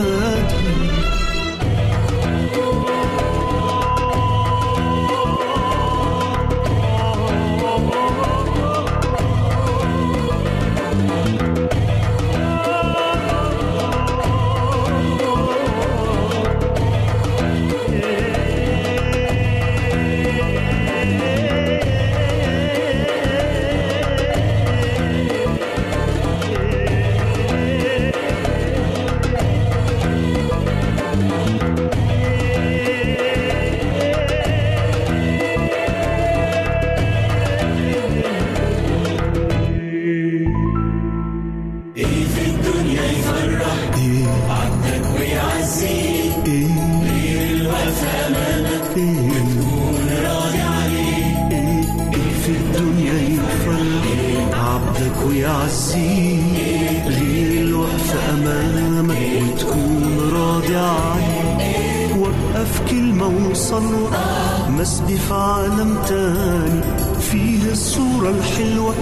[67.82, 68.93] الصورة الحلوة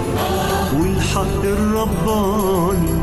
[0.78, 3.00] والحق الرباني.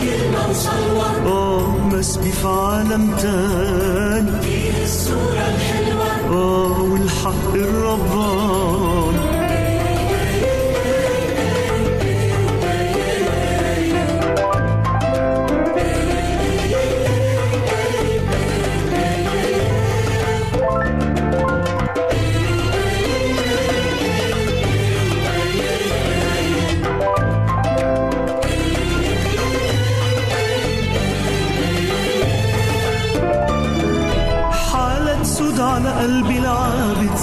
[0.00, 4.42] كلمة وصل آه مسبي في عالم تاني.
[4.42, 9.33] فيه الصورة الحلوة آه والحق الرباني.
[36.02, 37.18] قلبي العابد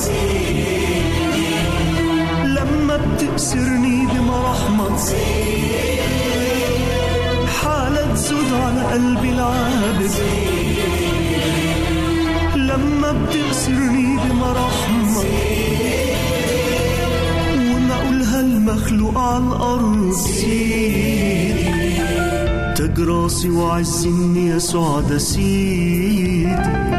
[2.46, 5.00] لما بتأسرني بمراحمك
[7.62, 10.12] حالة سود على قلبي العابد
[12.56, 15.26] لما بتأسرني بمراحمك
[17.76, 20.16] وما أقولها المخلوق على الأرض
[22.76, 24.08] تاج راسي وعز
[25.02, 26.91] ده سيدي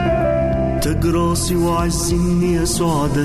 [0.93, 2.12] تاج راسي وعز
[2.43, 3.24] يسوع ده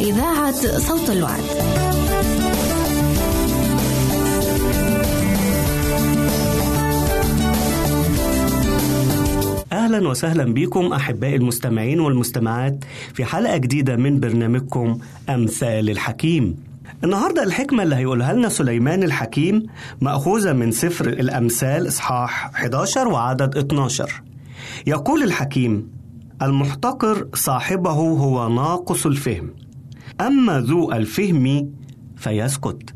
[0.00, 1.42] إذاعة صوت الوعد.
[9.72, 12.84] أهلا وسهلا بكم أحبائي المستمعين والمستمعات
[13.14, 16.56] في حلقة جديدة من برنامجكم أمثال الحكيم.
[17.04, 19.62] النهاردة الحكمة اللي هيقولها لنا سليمان الحكيم
[20.00, 24.22] مأخوذة من سفر الأمثال إصحاح 11 وعدد 12
[24.86, 25.90] يقول الحكيم
[26.42, 29.50] المحتقر صاحبه هو ناقص الفهم.
[30.20, 31.70] أما ذو الفهم
[32.16, 32.94] فيسكت.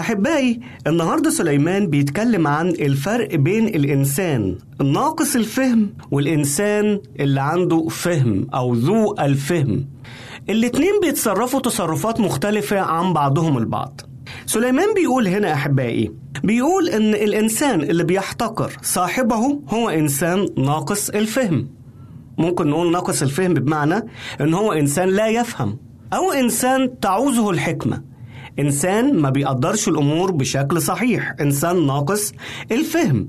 [0.00, 8.74] أحبائي النهاردة سليمان بيتكلم عن الفرق بين الإنسان ناقص الفهم والإنسان اللي عنده فهم أو
[8.74, 9.88] ذو الفهم.
[10.48, 14.00] الاتنين بيتصرفوا تصرفات مختلفة عن بعضهم البعض.
[14.46, 16.12] سليمان بيقول هنا أحبائي
[16.44, 21.68] بيقول إن الإنسان اللي بيحتقر صاحبه هو إنسان ناقص الفهم.
[22.38, 24.02] ممكن نقول ناقص الفهم بمعنى
[24.40, 25.78] إن هو إنسان لا يفهم.
[26.14, 28.02] أو إنسان تعوزه الحكمة.
[28.58, 31.34] إنسان ما بيقدرش الأمور بشكل صحيح.
[31.40, 32.32] إنسان ناقص
[32.72, 33.28] الفهم.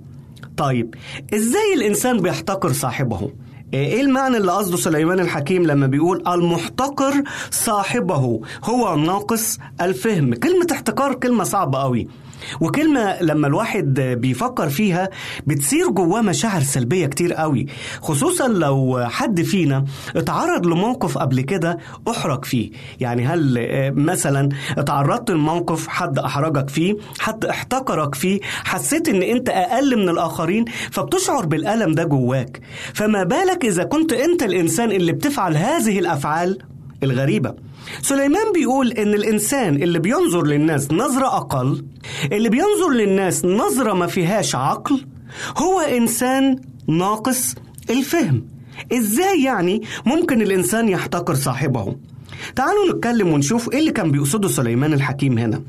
[0.57, 0.95] طيب
[1.33, 3.31] إزاي الإنسان بيحتقر صاحبه؟
[3.73, 10.33] إيه المعنى اللي قصده سليمان الحكيم لما بيقول المحتقر صاحبه؟ هو ناقص الفهم.
[10.33, 12.07] كلمة احتقار كلمة صعبة قوي.
[12.61, 15.09] وكلمة لما الواحد بيفكر فيها
[15.47, 17.65] بتصير جواه مشاعر سلبية كتير قوي
[18.01, 19.85] خصوصا لو حد فينا
[20.15, 21.77] اتعرض لموقف قبل كده
[22.09, 22.71] أحرج فيه.
[22.99, 23.59] يعني هل
[23.95, 30.65] مثلا اتعرضت لموقف حد أحرجك فيه حد احتقرك فيه حسيت إن أنت أقل من الآخرين
[30.91, 32.61] فبتشعر بالألم ده جواك.
[32.93, 36.57] فما بالك إذا كنت أنت الإنسان اللي بتفعل هذه الأفعال؟
[37.03, 37.53] الغريبة.
[38.01, 41.85] سليمان بيقول إن الإنسان اللي بينظر للناس نظرة أقل
[42.31, 45.05] اللي بينظر للناس نظرة ما فيهاش عقل
[45.57, 47.55] هو إنسان ناقص
[47.89, 48.45] الفهم.
[48.93, 51.95] إزاي يعني ممكن الإنسان يحتقر صاحبه؟
[52.55, 55.61] تعالوا نتكلم ونشوف إيه اللي كان بيقصده سليمان الحكيم هنا.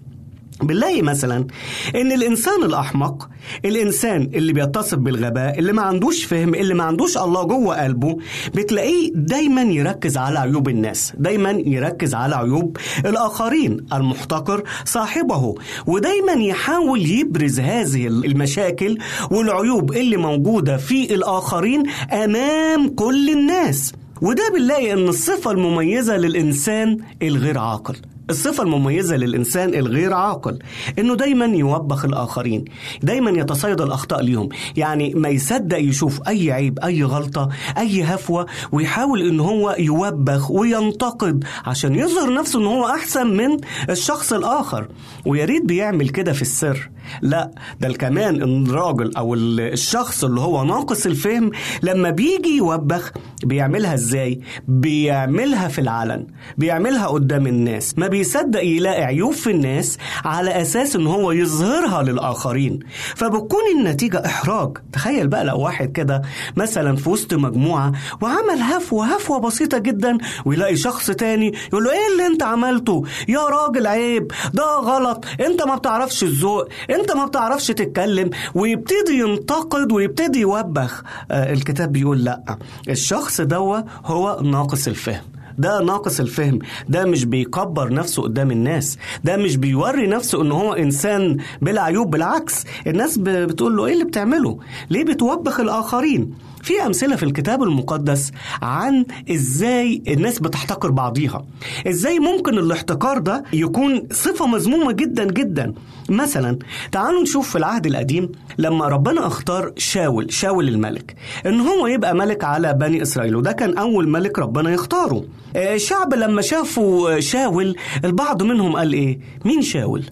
[0.63, 1.47] بنلاقي مثلا
[1.95, 3.29] إن الإنسان الأحمق
[3.65, 8.17] الإنسان اللي بيتصف بالغباء اللي ما عندوش فهم اللي ما عندوش الله جوه قلبه
[8.55, 12.77] بتلاقيه دايما يركز على عيوب الناس دايما يركز على عيوب
[13.07, 15.55] الآخرين المحتقر صاحبه
[15.87, 18.99] ودايما يحاول يبرز هذه المشاكل
[19.31, 21.83] والعيوب اللي موجودة في الآخرين
[22.13, 23.93] أمام كل الناس.
[24.23, 27.97] وده بنلاقي إن الصفة المميزة للإنسان الغير عاقل.
[28.31, 30.59] الصفة المميزة للإنسان الغير عاقل
[30.99, 32.65] إنه دايما يوبخ الآخرين
[33.03, 37.49] دايما يتصيد الأخطاء ليهم يعني ما يصدق يشوف أي عيب أي غلطة
[37.79, 43.57] أي هفوة ويحاول إن هو يوبخ وينتقد عشان يظهر نفسه إن هو أحسن من
[43.91, 44.89] الشخص الآخر.
[45.27, 46.91] ويا ريت بيعمل كده في السر.
[47.23, 47.51] لا
[47.81, 51.51] ده كمان الراجل أو الشخص اللي هو ناقص الفهم
[51.83, 53.13] لما بيجي يوبخ
[53.45, 56.27] بيعملها إزاي؟ بيعملها في العلن
[56.59, 62.79] بيعملها قدام الناس ما بيصدق يلاقي عيوب في الناس على أساس إن هو يظهرها للآخرين.
[63.17, 64.79] فبتكون النتيجة إحراج.
[64.93, 66.23] تخيل بقى لو واحد كده
[66.57, 72.13] مثلا في وسط مجموعة وعمل هفوة هفوة بسيطة جدا ويلاقي شخص تاني يقول له إيه
[72.13, 77.67] اللي أنت عملته؟ يا راجل عيب ده غلط أنت ما بتعرفش الذوق أنت ما بتعرفش
[77.67, 81.03] تتكلم ويبتدي ينتقد ويبتدي يوبخ.
[81.31, 82.59] آه الكتاب بيقول لأ
[82.89, 85.23] الشخص دوا هو ناقص الفهم.
[85.59, 90.73] ده ناقص الفهم ده مش بيكبر نفسه قدام الناس ده مش بيوري نفسه إن هو
[90.73, 94.59] إنسان بلا عيوب بالعكس الناس بتقول له إيه اللي بتعمله؟
[94.91, 96.35] ليه بتوبخ الآخرين؟
[96.67, 98.31] في أمثلة في الكتاب المقدس
[98.63, 101.47] عن إزاي الناس بتحتقر بعضيها.
[101.87, 105.75] إزاي ممكن الاحتقار ده يكون صفة مذمومة جدا جدا.
[106.09, 106.59] مثلا
[106.93, 111.15] تعالوا نشوف في العهد القديم لما ربنا اختار شاول شاول الملك
[111.47, 115.25] إن هو يبقى ملك على بني إسرائيل وده كان أول ملك ربنا يختاره.
[115.57, 120.05] الشعب لما شافوا شاول البعض منهم قال إيه؟ مين شاول؟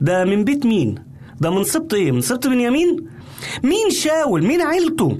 [0.00, 0.94] ده من بيت مين؟
[1.40, 2.96] ده من سبط إيه؟ من سبط بنيامين؟
[3.62, 5.18] مين شاول؟ مين عيلته؟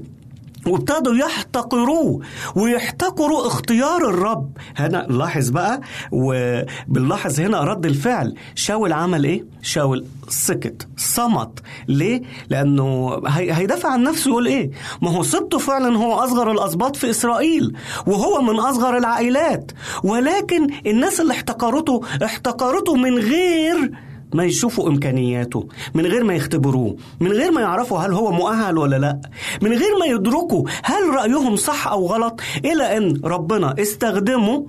[0.67, 2.21] وابتدوا يحتقروه
[2.55, 4.51] ويحتقروا اختيار الرب.
[4.77, 5.81] هنا نلاحظ بقى
[6.11, 8.35] وبنلاحظ هنا رد الفعل.
[8.55, 11.59] شاول عمل إيه؟ شاول سكت صمت.
[11.87, 17.09] ليه؟ لأنه هيدافع عن نفسه يقول إيه؟ ما هو سبته فعلا هو أصغر الأسباط في
[17.09, 17.73] إسرائيل
[18.07, 19.71] وهو من أصغر العائلات.
[20.03, 23.91] ولكن الناس اللي احتقرته احتقرته من غير
[24.33, 28.95] ما يشوفوا إمكانياته من غير ما يختبروه من غير ما يعرفوا هل هو مؤهل ولا
[28.95, 29.21] لا
[29.61, 34.65] من غير ما يدركوا هل رأيهم صح أو غلط إلى إن ربنا استخدمه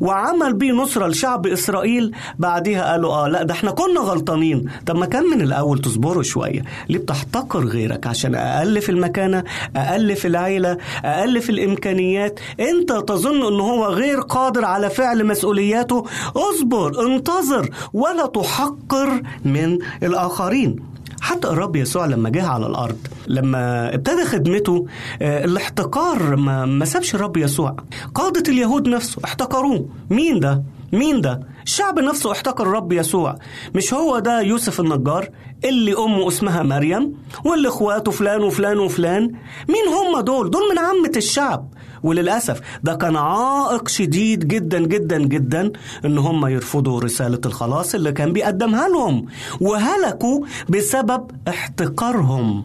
[0.00, 2.12] وعمل بيه نصرة لشعب إسرائيل.
[2.38, 4.70] بعدها قالوا آه لا ده إحنا كنا غلطانين.
[4.86, 6.62] طب ما كان من الأول تصبروا شوية.
[6.88, 9.44] ليه بتحتقر غيرك؟ عشان أقل في المكانة
[9.76, 12.40] أقل في العيلة أقل في الإمكانيات.
[12.60, 16.06] أنت تظن أنه هو غير قادر على فعل مسؤولياته؟
[16.36, 20.93] اصبر انتظر ولا تحقر من الآخرين.
[21.24, 22.98] حتى الرب يسوع لما جه على الأرض.
[23.26, 24.86] لما ابتدى خدمته
[25.22, 27.76] الاحتقار ما, ما سابش الرب يسوع.
[28.14, 29.88] قادة اليهود نفسه احتقروه.
[30.10, 30.62] مين ده؟
[30.94, 33.38] مين ده؟ الشعب نفسه احتقر الرب يسوع.
[33.74, 35.28] مش هو ده يوسف النجار
[35.64, 37.12] اللي أمه اسمها مريم
[37.44, 39.22] واللي إخواته فلان وفلان وفلان؟
[39.68, 41.68] مين هم دول؟ دول من عامة الشعب.
[42.02, 45.72] وللأسف ده كان عائق شديد جدا جدا جدا
[46.04, 49.26] إن هم يرفضوا رسالة الخلاص اللي كان بيقدمها لهم
[49.60, 52.64] وهلكوا بسبب احتقارهم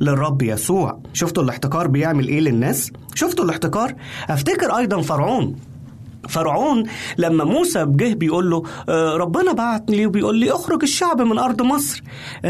[0.00, 0.98] للرب يسوع.
[1.12, 3.94] شفتوا الاحتكار بيعمل إيه للناس؟ شفتوا الاحتكار
[4.30, 5.56] أفتكر أيضا فرعون.
[6.28, 6.84] فرعون
[7.18, 8.62] لما موسى جه بيقول له
[9.16, 12.02] ربنا بعت لي وبيقول لي اخرج الشعب من أرض مصر.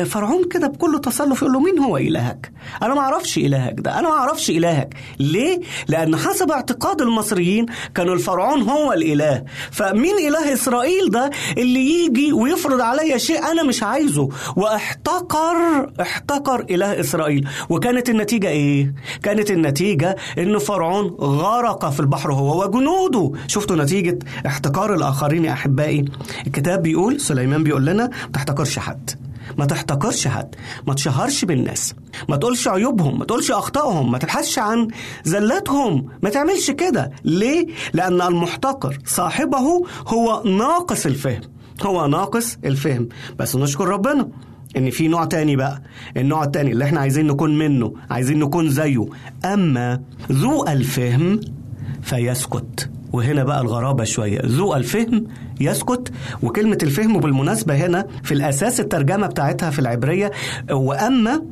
[0.06, 2.52] فرعون كده بكل تصلف يقول له مين هو إلهك؟
[2.82, 4.94] أنا ما أعرفش إلهك ده أنا ما أعرفش إلهك.
[5.18, 9.44] ليه؟ لأن حسب اعتقاد المصريين كان الفرعون هو الإله.
[9.70, 15.56] فمين إله إسرائيل ده اللي يجي ويفرض عليا شيء أنا مش عايزه؟ واحتقر
[16.00, 17.48] احتقر إله إسرائيل.
[17.68, 23.32] وكانت النتيجة إيه؟ كانت النتيجة إن فرعون غرق في البحر هو وجنوده.
[23.62, 26.04] شفتوا نتيجة احتقار الآخرين يا أحبائي؟
[26.46, 29.10] الكتاب بيقول سليمان بيقول لنا ما تحتقرش حد
[29.58, 30.54] ما تحتقرش حد
[30.86, 31.94] ما تشهرش بالناس
[32.28, 34.88] ما تقولش عيوبهم ما تقولش أخطائهم ما تبحثش عن
[35.24, 37.10] زلاتهم ما تعملش كده.
[37.24, 39.58] ليه؟ لأن المحتقر صاحبه
[40.06, 41.40] هو ناقص الفهم
[41.82, 43.08] هو ناقص الفهم.
[43.38, 44.28] بس نشكر ربنا
[44.76, 45.82] إن في نوع تاني بقى
[46.16, 49.06] النوع التاني اللي إحنا عايزين نكون منه عايزين نكون زيه.
[49.44, 50.00] أما
[50.32, 51.40] ذو الفهم
[52.02, 52.90] فيسكت.
[53.12, 54.40] وهنا بقى الغرابة شوية.
[54.46, 55.26] ذو الفهم
[55.60, 60.32] يسكت وكلمة الفهم بالمناسبة هنا في الأساس الترجمة بتاعتها في العبرية.
[60.70, 61.42] وأما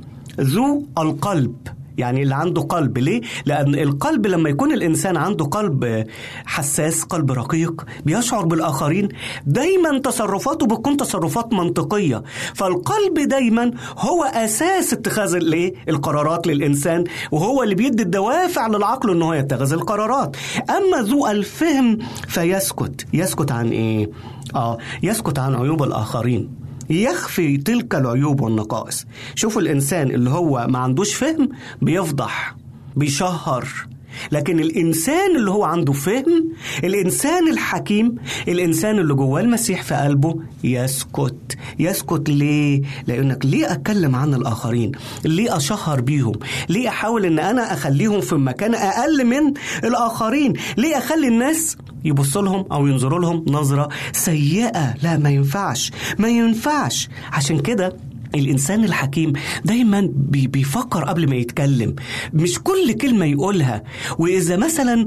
[0.41, 1.55] ذو القلب
[2.01, 6.07] يعني اللي عنده قلب ليه؟ لأن القلب لما يكون الإنسان عنده قلب
[6.47, 9.09] حساس قلب رقيق بيشعر بالآخرين
[9.47, 12.23] دايما تصرفاته بتكون تصرفات منطقية
[12.55, 19.33] فالقلب دايما هو أساس اتخاذ الايه؟ القرارات للإنسان وهو اللي بيدي الدوافع للعقل إن هو
[19.35, 20.37] يتخذ القرارات
[20.71, 21.99] أما ذو الفهم
[22.29, 24.11] فيسكت يسكت عن إيه؟
[24.55, 26.60] آه يسكت عن عيوب الآخرين
[26.91, 29.07] يخفي تلك العيوب والنقائص.
[29.35, 31.49] شوفوا الإنسان اللي هو ما عندوش فهم
[31.83, 32.57] بيفضح
[32.97, 33.69] بيشهر
[34.33, 36.49] لكن الإنسان اللي هو عنده فهم
[36.85, 38.15] الإنسان الحكيم
[38.49, 44.93] الإنسان اللي جواه المسيح في قلبه يسكت يسكت ليه؟ لأنك ليه أتكلم عن الآخرين؟
[45.25, 46.33] ليه أشهر بيهم؟
[46.69, 49.53] ليه أحاول أن أنا أخليهم في مكان أقل من
[49.85, 56.29] الآخرين؟ ليه أخلي الناس يبص لهم أو ينظروا لهم نظرة سيئة لا ما ينفعش ما
[56.29, 57.97] ينفعش عشان كده
[58.35, 59.33] الإنسان الحكيم
[59.65, 61.95] دايما بيفكر قبل ما يتكلم.
[62.35, 63.83] مش كل كلمة يقولها.
[64.19, 65.07] وإذا مثلا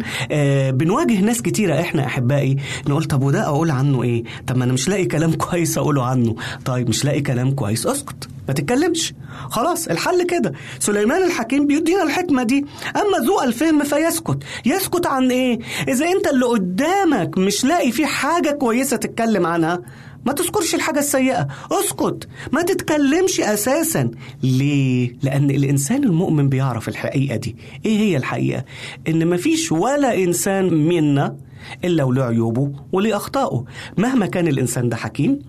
[0.72, 2.58] بنواجه ناس كتيرة إحنا أحبائي
[2.88, 6.36] نقول طب وده أقول عنه إيه؟ طب ما أنا مش لاقي كلام كويس أقوله عنه.
[6.66, 9.14] طيب مش لاقي كلام كويس أسكت ما تتكلمش.
[9.50, 10.54] خلاص الحل كده.
[10.80, 12.66] سليمان الحكيم بيدينا الحكمة دي.
[12.96, 14.38] أما ذو الفهم فيسكت.
[14.66, 19.82] يسكت عن إيه؟ إذا أنت اللي قدامك مش لاقي فيه حاجة كويسة تتكلم عنها
[20.26, 24.12] ما تذكرش الحاجة السيئة اسكت ما تتكلمش أساسا
[24.44, 27.56] ليه؟ لأن الإنسان المؤمن بيعرف الحقيقة دي
[27.86, 28.66] إيه هي الحقيقة؟
[29.08, 31.36] إن مفيش ولا إنسان منا
[31.84, 33.66] إلا وله عيوبه وليه أخطائه
[33.98, 35.40] مهما كان الإنسان ده حكيم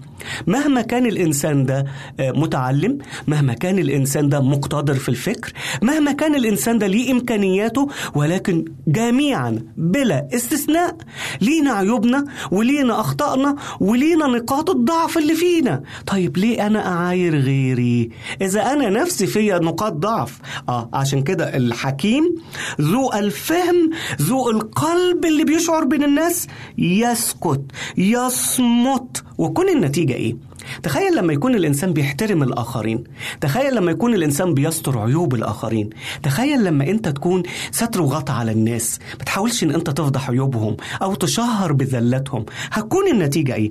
[0.46, 1.84] مهما كان الإنسان ده
[2.20, 5.52] متعلم مهما كان الإنسان ده مقتدر في الفكر
[5.82, 10.96] مهما كان الإنسان ده ليه إمكانياته ولكن جميعا بلا استثناء
[11.40, 15.82] لينا عيوبنا ولينا أخطائنا ولينا نقاط الضعف اللي فينا.
[16.06, 18.10] طيب ليه أنا أعاير غيري؟
[18.42, 20.38] إذا أنا نفسي فيا نقاط ضعف.
[20.68, 22.34] آه عشان كده الحكيم
[22.80, 23.90] ذو الفهم
[24.22, 26.46] ذو القلب اللي بيشعر الناس
[26.78, 27.60] يسكت
[27.96, 29.24] يصمت.
[29.38, 30.36] وكون النتيجة إيه؟
[30.82, 33.04] تخيل لما يكون الإنسان بيحترم الآخرين.
[33.40, 35.90] تخيل لما يكون الإنسان بيستر عيوب الآخرين.
[36.22, 38.98] تخيل لما أنت تكون ستر وغطى على الناس.
[39.18, 43.70] ما تحاولش أن أنت تفضح عيوبهم أو تشهر بذلتهم هتكون النتيجة إيه؟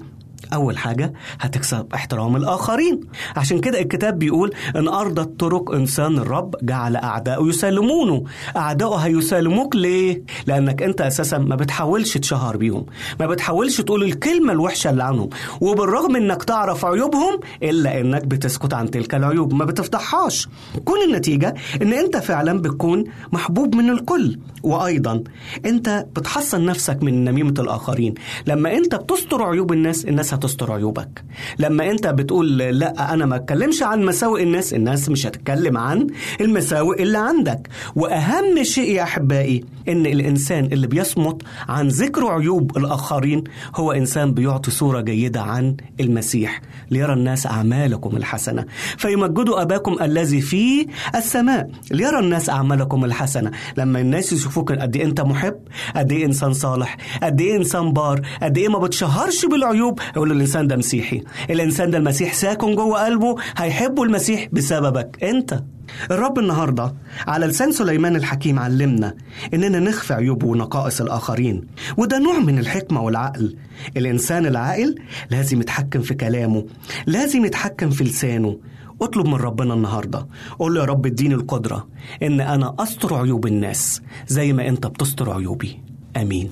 [0.53, 2.99] أول حاجة هتكسب احترام الآخرين.
[3.35, 8.23] عشان كده الكتاب بيقول إن أرضت طرق إنسان الرب جعل أعداؤه يسالمونه
[8.57, 12.85] أعداؤه هيسالموك ليه؟ لأنك أنت أساسا ما بتحاولش تشهر بيهم.
[13.19, 15.29] ما بتحاولش تقول الكلمة الوحشة اللي عنهم.
[15.61, 19.53] وبالرغم إنك تعرف عيوبهم إلا إنك بتسكت عن تلك العيوب.
[19.53, 20.47] ما بتفضحهاش
[20.85, 24.39] كون النتيجة إن أنت فعلا بتكون محبوب من الكل.
[24.63, 25.23] وأيضا
[25.65, 28.13] أنت بتحصن نفسك من نميمة الآخرين.
[28.47, 31.23] لما أنت بتستر عيوب الناس الناس هتستر عيوبك.
[31.59, 36.07] لما انت بتقول لا أنا ما أتكلمش عن مساوئ الناس الناس مش هتتكلم عن
[36.41, 37.67] المساوئ اللي عندك.
[37.95, 43.43] وأهم شيء يا أحبائي إن الإنسان اللي بيصمت عن ذكر عيوب الآخرين
[43.75, 46.61] هو إنسان بيعطي صورة جيدة عن المسيح.
[46.91, 48.65] ليرى الناس أعمالكم الحسنة.
[48.97, 51.69] فيمجدوا أباكم الذي في السماء.
[51.91, 53.51] ليرى الناس أعمالكم الحسنة.
[53.77, 55.55] لما الناس يشوفوك قد إيه أنت محب
[55.95, 60.67] قد إيه إنسان صالح قد إيه إنسان بار قد إيه ما بتشهرش بالعيوب يقول الإنسان
[60.67, 61.24] ده مسيحي.
[61.49, 65.24] الإنسان ده المسيح ساكن جوه قلبه هيحبوا المسيح بسببك.
[65.24, 65.63] أنت.
[66.11, 66.93] الرب النهاردة
[67.28, 69.15] على لسان سليمان الحكيم علمنا
[69.53, 71.67] إننا نخفي عيوب ونقائص الآخرين
[71.97, 73.55] وده نوع من الحكمة والعقل.
[73.97, 74.95] الإنسان العاقل
[75.32, 76.65] لازم يتحكم في كلامه
[77.05, 78.59] لازم يتحكم في لسانه.
[79.01, 80.28] اطلب من ربنا النهارده.
[80.59, 81.88] قول له يا رب اديني القدرة
[82.24, 85.80] إن أنا أستر عيوب الناس زي ما أنت بتستر عيوبي.
[86.17, 86.51] آمين.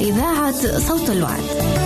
[0.00, 1.79] إذاعة صوت الوعد.